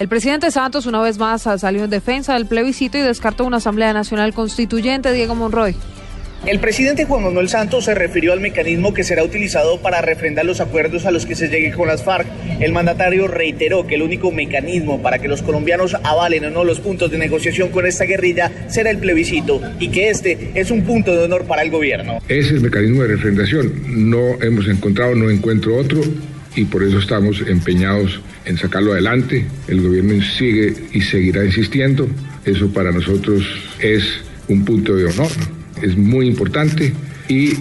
El 0.00 0.08
presidente 0.08 0.50
Santos 0.50 0.86
una 0.86 1.02
vez 1.02 1.18
más 1.18 1.42
salió 1.42 1.84
en 1.84 1.90
defensa 1.90 2.32
del 2.32 2.46
plebiscito 2.46 2.96
y 2.96 3.02
descartó 3.02 3.44
una 3.44 3.58
Asamblea 3.58 3.92
Nacional 3.92 4.32
Constituyente. 4.32 5.12
Diego 5.12 5.34
Monroy. 5.34 5.76
El 6.46 6.58
presidente 6.58 7.04
Juan 7.04 7.24
Manuel 7.24 7.50
Santos 7.50 7.84
se 7.84 7.94
refirió 7.94 8.32
al 8.32 8.40
mecanismo 8.40 8.94
que 8.94 9.04
será 9.04 9.22
utilizado 9.22 9.78
para 9.82 10.00
refrendar 10.00 10.46
los 10.46 10.62
acuerdos 10.62 11.04
a 11.04 11.10
los 11.10 11.26
que 11.26 11.34
se 11.34 11.48
llegue 11.48 11.72
con 11.72 11.86
las 11.86 12.02
FARC. 12.02 12.26
El 12.60 12.72
mandatario 12.72 13.28
reiteró 13.28 13.86
que 13.86 13.96
el 13.96 14.00
único 14.00 14.32
mecanismo 14.32 15.02
para 15.02 15.18
que 15.18 15.28
los 15.28 15.42
colombianos 15.42 15.94
avalen 16.02 16.46
o 16.46 16.50
no 16.50 16.64
los 16.64 16.80
puntos 16.80 17.10
de 17.10 17.18
negociación 17.18 17.68
con 17.68 17.84
esta 17.84 18.04
guerrilla 18.04 18.50
será 18.68 18.88
el 18.88 18.96
plebiscito 18.96 19.60
y 19.78 19.90
que 19.90 20.08
este 20.08 20.52
es 20.54 20.70
un 20.70 20.82
punto 20.84 21.14
de 21.14 21.24
honor 21.24 21.44
para 21.44 21.60
el 21.60 21.70
gobierno. 21.70 22.20
Ese 22.26 22.38
es 22.38 22.52
el 22.52 22.62
mecanismo 22.62 23.02
de 23.02 23.08
refrendación. 23.08 24.08
No 24.08 24.40
hemos 24.40 24.66
encontrado, 24.66 25.14
no 25.14 25.28
encuentro 25.28 25.76
otro 25.76 26.00
y 26.56 26.64
por 26.64 26.82
eso 26.82 26.98
estamos 26.98 27.42
empeñados 27.46 28.20
en 28.44 28.58
sacarlo 28.58 28.92
adelante. 28.92 29.46
El 29.68 29.82
gobierno 29.82 30.22
sigue 30.22 30.74
y 30.92 31.00
seguirá 31.00 31.44
insistiendo. 31.44 32.08
Eso 32.44 32.72
para 32.72 32.92
nosotros 32.92 33.44
es 33.80 34.04
un 34.48 34.64
punto 34.64 34.96
de 34.96 35.06
honor 35.06 35.30
es 35.82 35.96
muy 35.96 36.26
importante 36.26 36.92
y 37.28 37.52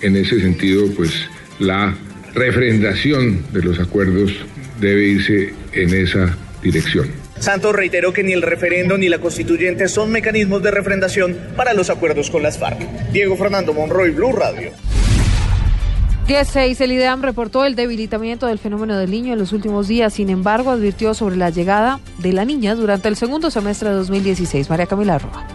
en 0.00 0.16
ese 0.16 0.40
sentido 0.40 0.86
pues 0.96 1.12
la 1.58 1.96
refrendación 2.34 3.44
de 3.52 3.62
los 3.62 3.78
acuerdos 3.78 4.32
debe 4.80 5.06
irse 5.06 5.52
en 5.72 5.94
esa 5.94 6.36
dirección. 6.62 7.08
Santos 7.38 7.74
reiteró 7.74 8.12
que 8.12 8.24
ni 8.24 8.32
el 8.32 8.42
referendo 8.42 8.98
ni 8.98 9.08
la 9.08 9.18
constituyente 9.18 9.88
son 9.88 10.10
mecanismos 10.10 10.62
de 10.62 10.72
refrendación 10.72 11.36
para 11.56 11.72
los 11.72 11.88
acuerdos 11.88 12.30
con 12.30 12.42
las 12.42 12.58
FARC. 12.58 12.80
Diego 13.12 13.36
Fernando 13.36 13.72
Monroy, 13.72 14.10
Blue 14.10 14.32
Radio. 14.32 14.72
16. 16.28 16.78
El 16.82 16.92
IDEAM 16.92 17.22
reportó 17.22 17.64
el 17.64 17.74
debilitamiento 17.74 18.48
del 18.48 18.58
fenómeno 18.58 18.98
del 18.98 19.10
niño 19.10 19.32
en 19.32 19.38
los 19.38 19.54
últimos 19.54 19.88
días. 19.88 20.12
Sin 20.12 20.28
embargo, 20.28 20.70
advirtió 20.70 21.14
sobre 21.14 21.36
la 21.36 21.48
llegada 21.48 22.00
de 22.18 22.34
la 22.34 22.44
niña 22.44 22.74
durante 22.74 23.08
el 23.08 23.16
segundo 23.16 23.50
semestre 23.50 23.88
de 23.88 23.94
2016. 23.94 24.68
María 24.68 24.84
Camila 24.84 25.18
Roa. 25.18 25.46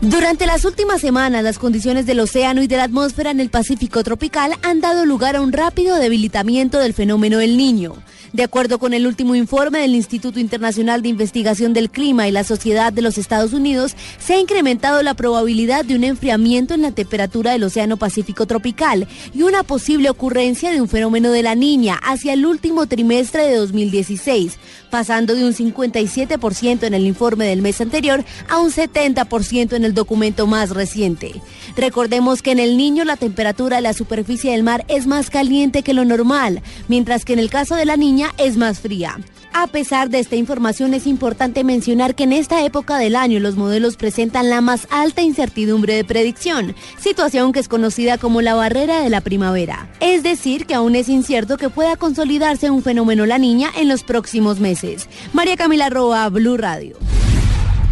Durante 0.00 0.46
las 0.46 0.64
últimas 0.64 1.02
semanas, 1.02 1.42
las 1.42 1.58
condiciones 1.58 2.06
del 2.06 2.20
océano 2.20 2.62
y 2.62 2.66
de 2.66 2.78
la 2.78 2.84
atmósfera 2.84 3.32
en 3.32 3.40
el 3.40 3.50
Pacífico 3.50 4.02
tropical 4.02 4.54
han 4.62 4.80
dado 4.80 5.04
lugar 5.04 5.36
a 5.36 5.42
un 5.42 5.52
rápido 5.52 5.96
debilitamiento 5.96 6.78
del 6.78 6.94
fenómeno 6.94 7.36
del 7.36 7.58
niño. 7.58 7.92
De 8.32 8.42
acuerdo 8.42 8.78
con 8.78 8.92
el 8.92 9.06
último 9.06 9.34
informe 9.34 9.78
del 9.80 9.94
Instituto 9.94 10.38
Internacional 10.38 11.02
de 11.02 11.08
Investigación 11.08 11.72
del 11.72 11.90
Clima 11.90 12.28
y 12.28 12.32
la 12.32 12.44
Sociedad 12.44 12.92
de 12.92 13.02
los 13.02 13.16
Estados 13.16 13.52
Unidos, 13.52 13.94
se 14.18 14.34
ha 14.34 14.40
incrementado 14.40 15.02
la 15.02 15.14
probabilidad 15.14 15.84
de 15.84 15.96
un 15.96 16.04
enfriamiento 16.04 16.74
en 16.74 16.82
la 16.82 16.92
temperatura 16.92 17.52
del 17.52 17.64
Océano 17.64 17.96
Pacífico 17.96 18.46
tropical 18.46 19.08
y 19.34 19.42
una 19.42 19.62
posible 19.62 20.10
ocurrencia 20.10 20.70
de 20.70 20.80
un 20.80 20.88
fenómeno 20.88 21.30
de 21.30 21.42
la 21.42 21.54
niña 21.54 21.98
hacia 22.02 22.34
el 22.34 22.44
último 22.44 22.86
trimestre 22.86 23.44
de 23.44 23.56
2016, 23.56 24.58
pasando 24.90 25.34
de 25.34 25.44
un 25.44 25.54
57% 25.54 26.82
en 26.84 26.94
el 26.94 27.06
informe 27.06 27.46
del 27.46 27.62
mes 27.62 27.80
anterior 27.80 28.24
a 28.48 28.58
un 28.58 28.70
70% 28.70 29.72
en 29.74 29.84
el 29.84 29.94
documento 29.94 30.46
más 30.46 30.70
reciente. 30.70 31.40
Recordemos 31.76 32.42
que 32.42 32.50
en 32.50 32.58
el 32.58 32.76
niño 32.76 33.04
la 33.04 33.16
temperatura 33.16 33.76
de 33.76 33.82
la 33.82 33.92
superficie 33.92 34.52
del 34.52 34.62
mar 34.62 34.84
es 34.88 35.06
más 35.06 35.30
caliente 35.30 35.82
que 35.82 35.94
lo 35.94 36.04
normal, 36.04 36.62
mientras 36.88 37.24
que 37.24 37.32
en 37.32 37.38
el 37.38 37.50
caso 37.50 37.74
de 37.74 37.84
la 37.84 37.96
niña 37.96 38.07
es 38.38 38.56
más 38.56 38.80
fría. 38.80 39.18
A 39.52 39.66
pesar 39.66 40.08
de 40.08 40.18
esta 40.18 40.36
información, 40.36 40.94
es 40.94 41.06
importante 41.06 41.62
mencionar 41.62 42.14
que 42.14 42.24
en 42.24 42.32
esta 42.32 42.64
época 42.64 42.96
del 42.96 43.16
año 43.16 43.38
los 43.38 43.56
modelos 43.56 43.96
presentan 43.96 44.48
la 44.48 44.60
más 44.60 44.86
alta 44.90 45.20
incertidumbre 45.20 45.94
de 45.94 46.04
predicción, 46.04 46.74
situación 46.98 47.52
que 47.52 47.60
es 47.60 47.68
conocida 47.68 48.16
como 48.16 48.40
la 48.40 48.54
barrera 48.54 49.02
de 49.02 49.10
la 49.10 49.20
primavera. 49.20 49.90
Es 50.00 50.22
decir, 50.22 50.64
que 50.64 50.74
aún 50.74 50.96
es 50.96 51.08
incierto 51.08 51.58
que 51.58 51.68
pueda 51.68 51.96
consolidarse 51.96 52.70
un 52.70 52.82
fenómeno 52.82 53.26
la 53.26 53.38
niña 53.38 53.70
en 53.76 53.88
los 53.88 54.04
próximos 54.04 54.58
meses. 54.58 55.08
María 55.34 55.56
Camila 55.56 55.90
Roa, 55.90 56.28
Blue 56.30 56.56
Radio. 56.56 56.96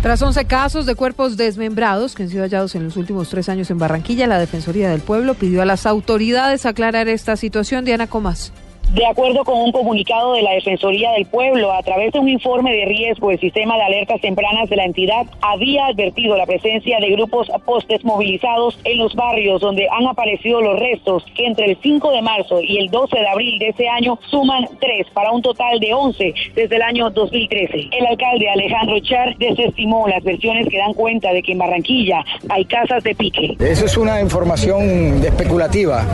Tras 0.00 0.22
11 0.22 0.44
casos 0.47 0.87
de 0.87 0.94
cuerpos 0.94 1.37
desmembrados 1.37 2.14
que 2.14 2.22
han 2.22 2.31
sido 2.31 2.44
hallados 2.44 2.75
en 2.75 2.84
los 2.84 2.97
últimos 2.97 3.28
tres 3.28 3.48
años 3.48 3.70
en 3.70 3.78
Barranquilla, 3.78 4.27
la 4.27 4.39
Defensoría 4.39 4.91
del 4.91 5.00
Pueblo 5.00 5.34
pidió 5.34 5.60
a 5.62 5.66
las 5.66 5.84
autoridades 5.84 6.65
aclarar 6.65 7.09
esta 7.09 7.37
situación. 7.37 7.84
Diana 7.84 8.06
Comas. 8.06 8.53
De 8.95 9.05
acuerdo 9.05 9.45
con 9.45 9.59
un 9.59 9.73
comunicado 9.73 10.35
de 10.35 10.43
la 10.43 10.53
Defensoría 10.53 11.11
del 11.11 11.27
Pueblo, 11.27 11.73
a 11.73 11.83
través 11.83 12.13
de 12.13 12.21
un 12.21 12.29
informe 12.29 12.73
de 12.73 12.85
riesgo, 12.85 13.33
el 13.33 13.41
sistema 13.41 13.77
de 13.77 13.83
alertas 13.83 14.21
tempranas 14.21 14.71
de 14.71 14.77
la 14.77 14.85
entidad 14.85 15.27
había 15.43 15.87
advertido 15.87 16.37
la 16.37 16.47
presencia 16.47 17.01
de 17.01 17.11
grupos 17.11 17.49
postes 17.65 18.05
movilizados 18.05 18.79
en 18.85 18.99
los 18.99 19.15
barrios 19.17 19.61
donde 19.61 19.89
han 19.91 20.07
aparecido 20.07 20.61
los 20.61 20.79
restos, 20.79 21.25
que 21.35 21.47
entre 21.47 21.67
el 21.67 21.79
5 21.83 22.13
de 22.13 22.23
marzo 22.23 22.61
y 22.63 22.79
el 22.79 22.89
12 22.89 23.19
de 23.19 23.29
abril 23.29 23.59
de 23.59 23.69
ese 23.71 23.89
año 23.89 24.21
suman 24.31 24.69
tres, 24.81 25.09
para 25.13 25.33
un 25.33 25.43
total 25.43 25.81
de 25.81 25.93
11 25.93 26.35
desde 26.55 26.77
el 26.77 26.83
año 26.83 27.11
2013. 27.11 27.89
El 27.91 28.07
alcalde 28.07 28.49
Alejandro 28.49 29.01
Char 29.01 29.37
desestimó 29.37 30.07
las 30.07 30.23
versiones 30.23 30.69
que 30.69 30.79
dan 30.79 30.95
cuenta 30.95 31.33
de 31.33 31.43
que 31.43 31.53
en 31.53 31.59
Barranquilla 31.59 32.25
hay 32.49 32.65
casas 32.65 33.03
de 33.03 33.17
pique. 33.17 33.57
Eso 33.59 33.85
es 33.85 33.97
una 33.97 34.21
información 34.21 35.25
especulativa, 35.25 36.05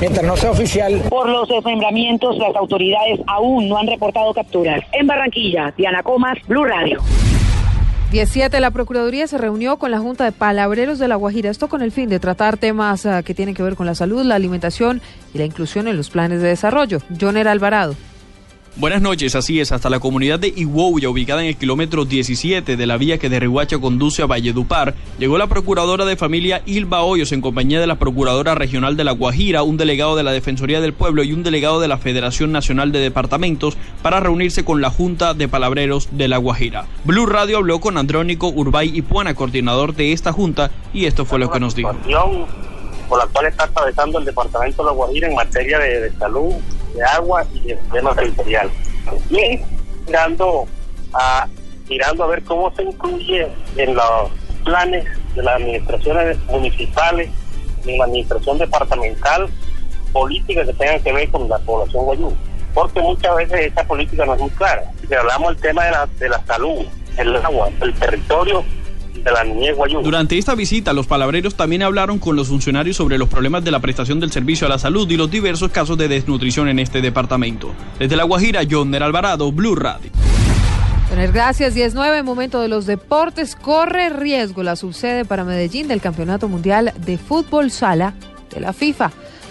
mientras 0.00 0.24
no 0.24 0.36
sea 0.36 0.52
oficial. 0.52 1.02
Por 1.08 1.28
los 1.28 1.48
desmembramientos 1.48 2.19
las 2.20 2.54
autoridades 2.56 3.20
aún 3.26 3.68
no 3.68 3.78
han 3.78 3.86
reportado 3.86 4.32
capturas. 4.34 4.82
En 4.92 5.06
Barranquilla, 5.06 5.72
Diana 5.76 6.02
Comas, 6.02 6.38
Blue 6.46 6.64
Radio. 6.64 7.00
17. 8.10 8.58
La 8.58 8.72
Procuraduría 8.72 9.28
se 9.28 9.38
reunió 9.38 9.76
con 9.76 9.92
la 9.92 10.00
Junta 10.00 10.24
de 10.24 10.32
Palabreros 10.32 10.98
de 10.98 11.06
La 11.06 11.14
Guajira, 11.14 11.48
esto 11.48 11.68
con 11.68 11.80
el 11.80 11.92
fin 11.92 12.08
de 12.08 12.18
tratar 12.18 12.56
temas 12.56 13.06
ah, 13.06 13.22
que 13.22 13.34
tienen 13.34 13.54
que 13.54 13.62
ver 13.62 13.76
con 13.76 13.86
la 13.86 13.94
salud, 13.94 14.24
la 14.24 14.34
alimentación 14.34 15.00
y 15.32 15.38
la 15.38 15.44
inclusión 15.44 15.86
en 15.86 15.96
los 15.96 16.10
planes 16.10 16.42
de 16.42 16.48
desarrollo. 16.48 16.98
Joner 17.20 17.46
Alvarado. 17.46 17.94
Buenas 18.76 19.02
noches, 19.02 19.34
así 19.34 19.58
es, 19.58 19.72
hasta 19.72 19.90
la 19.90 19.98
comunidad 19.98 20.38
de 20.38 20.46
Iguouya, 20.46 21.10
ubicada 21.10 21.42
en 21.42 21.48
el 21.48 21.56
kilómetro 21.56 22.04
17 22.04 22.76
de 22.76 22.86
la 22.86 22.96
vía 22.98 23.18
que 23.18 23.28
de 23.28 23.40
Rihuacha 23.40 23.78
conduce 23.78 24.22
a 24.22 24.26
Valledupar, 24.26 24.94
llegó 25.18 25.38
la 25.38 25.48
procuradora 25.48 26.04
de 26.04 26.16
familia 26.16 26.62
Ilva 26.66 27.02
Hoyos 27.02 27.32
en 27.32 27.40
compañía 27.40 27.80
de 27.80 27.88
la 27.88 27.98
procuradora 27.98 28.54
regional 28.54 28.96
de 28.96 29.02
La 29.02 29.10
Guajira, 29.10 29.64
un 29.64 29.76
delegado 29.76 30.14
de 30.14 30.22
la 30.22 30.30
Defensoría 30.30 30.80
del 30.80 30.94
Pueblo 30.94 31.24
y 31.24 31.32
un 31.32 31.42
delegado 31.42 31.80
de 31.80 31.88
la 31.88 31.98
Federación 31.98 32.52
Nacional 32.52 32.92
de 32.92 33.00
Departamentos 33.00 33.76
para 34.02 34.20
reunirse 34.20 34.64
con 34.64 34.80
la 34.80 34.90
Junta 34.90 35.34
de 35.34 35.48
Palabreros 35.48 36.08
de 36.12 36.28
La 36.28 36.36
Guajira. 36.36 36.86
Blue 37.04 37.26
Radio 37.26 37.58
habló 37.58 37.80
con 37.80 37.98
Andrónico 37.98 38.48
Urbay 38.48 38.96
y 38.96 39.02
Puana, 39.02 39.34
coordinador 39.34 39.94
de 39.96 40.12
esta 40.12 40.32
junta, 40.32 40.70
y 40.94 41.06
esto 41.06 41.24
fue 41.24 41.40
lo 41.40 41.50
que 41.50 41.58
nos 41.58 41.74
dijo. 41.74 41.92
Por 43.08 43.18
la 43.18 43.26
cual 43.26 43.46
está 43.46 43.64
atravesando 43.64 44.20
el 44.20 44.24
Departamento 44.24 44.84
de 44.84 44.86
La 44.86 44.92
Guajira 44.92 45.28
en 45.28 45.34
materia 45.34 45.80
de 45.80 46.12
salud, 46.16 46.54
de 46.94 47.04
agua 47.04 47.44
y 47.54 47.60
de 47.60 47.76
sistema 47.78 48.14
territorial. 48.14 48.70
Y 49.30 49.60
mirando 50.06 50.66
a, 51.12 51.46
mirando 51.88 52.24
a 52.24 52.26
ver 52.28 52.42
cómo 52.44 52.74
se 52.74 52.84
incluye 52.84 53.48
en 53.76 53.94
los 53.94 54.30
planes 54.64 55.04
de 55.34 55.42
las 55.42 55.56
administraciones 55.56 56.38
municipales, 56.46 57.30
en 57.86 57.98
la 57.98 58.04
administración 58.04 58.58
departamental, 58.58 59.48
políticas 60.12 60.66
que 60.66 60.74
tengan 60.74 61.02
que 61.02 61.12
ver 61.12 61.30
con 61.30 61.48
la 61.48 61.58
población 61.58 62.04
guayú. 62.04 62.32
Porque 62.74 63.00
muchas 63.00 63.34
veces 63.36 63.72
esa 63.72 63.84
política 63.84 64.24
no 64.24 64.34
es 64.34 64.40
muy 64.40 64.50
clara. 64.50 64.84
Si 65.06 65.14
hablamos 65.14 65.54
del 65.54 65.62
tema 65.62 65.84
de 65.84 65.90
la, 65.90 66.06
de 66.06 66.28
la 66.28 66.44
salud, 66.46 66.86
el 67.16 67.36
agua, 67.36 67.68
el 67.80 67.94
territorio, 67.94 68.64
durante 70.02 70.38
esta 70.38 70.54
visita, 70.54 70.92
los 70.92 71.06
palabreros 71.06 71.54
también 71.54 71.82
hablaron 71.82 72.18
con 72.18 72.36
los 72.36 72.48
funcionarios 72.48 72.96
sobre 72.96 73.18
los 73.18 73.28
problemas 73.28 73.64
de 73.64 73.70
la 73.70 73.80
prestación 73.80 74.20
del 74.20 74.32
servicio 74.32 74.66
a 74.66 74.70
la 74.70 74.78
salud 74.78 75.08
y 75.10 75.16
los 75.16 75.30
diversos 75.30 75.70
casos 75.70 75.98
de 75.98 76.08
desnutrición 76.08 76.68
en 76.68 76.78
este 76.78 77.00
departamento. 77.00 77.72
Desde 77.98 78.16
La 78.16 78.24
Guajira, 78.24 78.62
Joner 78.68 79.02
Alvarado, 79.02 79.50
Blue 79.52 79.74
Radio. 79.74 80.10
Tener 81.10 81.32
gracias, 81.32 81.74
19, 81.74 82.22
momento 82.22 82.60
de 82.60 82.68
los 82.68 82.86
deportes. 82.86 83.56
Corre 83.56 84.10
riesgo 84.10 84.62
la 84.62 84.76
subsede 84.76 85.24
para 85.24 85.44
Medellín 85.44 85.88
del 85.88 86.00
Campeonato 86.00 86.48
Mundial 86.48 86.92
de 87.04 87.18
Fútbol 87.18 87.70
Sala 87.70 88.14
de 88.54 88.60
la 88.60 88.72
FIFA. 88.72 89.10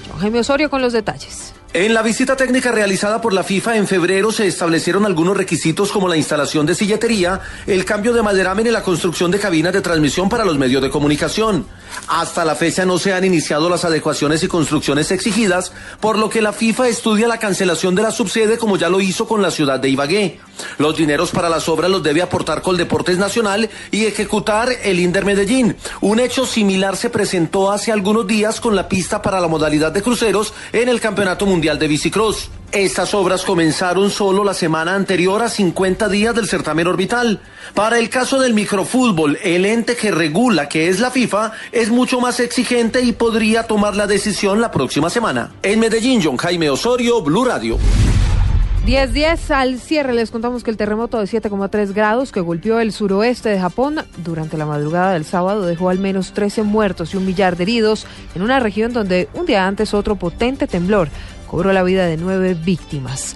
John 0.09 0.19
Jaime 0.19 0.39
Osorio 0.39 0.69
con 0.69 0.81
los 0.81 0.93
detalles. 0.93 1.53
En 1.71 1.93
la 1.93 2.01
visita 2.01 2.35
técnica 2.35 2.71
realizada 2.71 3.21
por 3.21 3.31
la 3.31 3.43
FIFA 3.43 3.77
en 3.77 3.87
febrero 3.87 4.31
se 4.31 4.47
establecieron 4.47 5.05
algunos 5.05 5.37
requisitos 5.37 5.91
como 5.91 6.07
la 6.07 6.17
instalación 6.17 6.65
de 6.65 6.73
silletería, 6.73 7.41
el 7.67 7.85
cambio 7.85 8.11
de 8.11 8.23
maderamen 8.23 8.65
y 8.65 8.71
la 8.71 8.81
construcción 8.81 9.29
de 9.29 9.37
cabinas 9.37 9.73
de 9.73 9.81
transmisión 9.81 10.29
para 10.29 10.45
los 10.45 10.57
medios 10.57 10.81
de 10.81 10.89
comunicación. 10.89 11.67
Hasta 12.07 12.43
la 12.43 12.55
fecha 12.55 12.85
no 12.85 12.97
se 12.97 13.13
han 13.13 13.23
iniciado 13.23 13.69
las 13.69 13.85
adecuaciones 13.85 14.41
y 14.41 14.47
construcciones 14.47 15.11
exigidas, 15.11 15.71
por 15.99 16.17
lo 16.17 16.27
que 16.27 16.41
la 16.41 16.53
FIFA 16.53 16.87
estudia 16.87 17.27
la 17.27 17.37
cancelación 17.37 17.93
de 17.93 18.01
la 18.01 18.09
subsede 18.09 18.57
como 18.57 18.77
ya 18.77 18.89
lo 18.89 18.99
hizo 18.99 19.27
con 19.27 19.43
la 19.43 19.51
ciudad 19.51 19.79
de 19.79 19.89
Ibagué. 19.89 20.39
Los 20.79 20.97
dineros 20.97 21.29
para 21.29 21.49
las 21.49 21.69
obras 21.69 21.91
los 21.91 22.01
debe 22.01 22.23
aportar 22.23 22.63
Coldeportes 22.63 23.19
Nacional 23.19 23.69
y 23.91 24.05
ejecutar 24.05 24.69
el 24.83 24.99
Inder 24.99 25.23
Medellín. 25.23 25.77
Un 26.01 26.19
hecho 26.19 26.47
similar 26.47 26.97
se 26.97 27.11
presentó 27.11 27.71
hace 27.71 27.91
algunos 27.91 28.25
días 28.25 28.59
con 28.59 28.75
la 28.75 28.89
pista 28.89 29.21
para 29.21 29.39
la 29.39 29.47
modalidad 29.47 29.91
de 29.91 30.01
cruceros 30.01 30.53
en 30.73 30.89
el 30.89 30.99
Campeonato 30.99 31.45
Mundial 31.59 31.77
de 31.77 31.89
Bicicross. 31.89 32.49
Estas 32.71 33.13
obras 33.13 33.43
comenzaron 33.43 34.09
solo 34.11 34.45
la 34.45 34.53
semana 34.53 34.95
anterior 34.95 35.43
a 35.43 35.49
50 35.49 36.07
días 36.07 36.33
del 36.33 36.47
certamen 36.47 36.87
orbital. 36.87 37.41
Para 37.73 37.99
el 37.99 38.09
caso 38.09 38.39
del 38.39 38.53
microfútbol, 38.53 39.37
el 39.43 39.65
ente 39.65 39.97
que 39.97 40.09
regula, 40.09 40.69
que 40.69 40.87
es 40.87 41.01
la 41.01 41.11
FIFA, 41.11 41.51
es 41.73 41.89
mucho 41.89 42.21
más 42.21 42.39
exigente 42.39 43.01
y 43.01 43.11
podría 43.11 43.63
tomar 43.63 43.97
la 43.97 44.07
decisión 44.07 44.61
la 44.61 44.71
próxima 44.71 45.09
semana. 45.09 45.51
En 45.61 45.81
Medellín, 45.81 46.21
John 46.23 46.37
Jaime 46.37 46.69
Osorio, 46.69 47.21
Blue 47.21 47.43
Radio. 47.43 47.77
10-10 48.85 49.51
al 49.51 49.79
cierre 49.79 50.13
les 50.13 50.31
contamos 50.31 50.63
que 50.63 50.71
el 50.71 50.77
terremoto 50.77 51.19
de 51.19 51.25
7,3 51.25 51.93
grados 51.93 52.31
que 52.31 52.39
golpeó 52.39 52.79
el 52.79 52.93
suroeste 52.93 53.49
de 53.49 53.59
Japón 53.59 53.99
durante 54.23 54.57
la 54.57 54.65
madrugada 54.65 55.11
del 55.13 55.25
sábado 55.25 55.65
dejó 55.65 55.89
al 55.89 55.99
menos 55.99 56.31
13 56.31 56.63
muertos 56.63 57.13
y 57.13 57.17
un 57.17 57.25
millar 57.25 57.57
de 57.57 57.63
heridos 57.63 58.07
en 58.33 58.41
una 58.41 58.59
región 58.59 58.93
donde 58.93 59.27
un 59.33 59.45
día 59.45 59.67
antes 59.67 59.93
otro 59.93 60.15
potente 60.15 60.65
temblor 60.65 61.09
cobró 61.49 61.73
la 61.73 61.83
vida 61.83 62.05
de 62.05 62.15
nueve 62.15 62.53
víctimas. 62.53 63.35